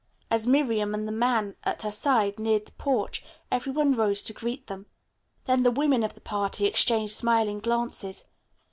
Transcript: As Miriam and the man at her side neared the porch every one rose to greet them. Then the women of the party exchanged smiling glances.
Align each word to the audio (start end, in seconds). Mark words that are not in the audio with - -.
As 0.31 0.47
Miriam 0.47 0.95
and 0.95 1.07
the 1.07 1.11
man 1.11 1.55
at 1.63 1.83
her 1.83 1.91
side 1.91 2.39
neared 2.39 2.65
the 2.65 2.71
porch 2.71 3.23
every 3.51 3.71
one 3.71 3.93
rose 3.93 4.23
to 4.23 4.33
greet 4.33 4.65
them. 4.65 4.87
Then 5.45 5.61
the 5.61 5.69
women 5.69 6.01
of 6.03 6.15
the 6.15 6.21
party 6.21 6.65
exchanged 6.65 7.13
smiling 7.13 7.59
glances. 7.59 8.25